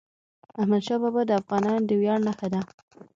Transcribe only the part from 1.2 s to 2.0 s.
د افغانانو د